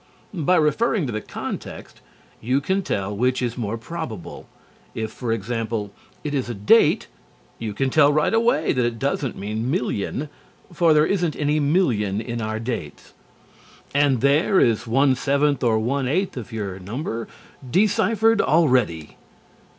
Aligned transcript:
By 0.33 0.55
referring 0.55 1.05
to 1.05 1.11
the 1.13 1.21
context 1.21 2.01
you 2.41 2.59
can 2.59 2.81
tell 2.81 3.15
which 3.15 3.39
is 3.39 3.55
more 3.55 3.77
probable. 3.77 4.49
If, 4.95 5.11
for 5.11 5.31
example, 5.31 5.91
it 6.23 6.33
is 6.33 6.49
a 6.49 6.55
date, 6.55 7.05
you 7.59 7.75
can 7.75 7.91
tell 7.91 8.11
right 8.11 8.33
away 8.33 8.73
that 8.73 8.83
it 8.83 8.97
doesn't 8.97 9.37
mean 9.37 9.69
"million," 9.69 10.27
for 10.73 10.95
there 10.95 11.05
isn't 11.05 11.35
any 11.35 11.59
"million" 11.59 12.19
in 12.19 12.41
our 12.41 12.59
dates. 12.59 13.13
And 13.93 14.21
there 14.21 14.59
is 14.59 14.87
one 14.87 15.13
seventh 15.13 15.63
or 15.63 15.77
eighth 16.07 16.35
of 16.35 16.51
your 16.51 16.79
number 16.79 17.27
deciphered 17.71 18.41
already. 18.41 19.17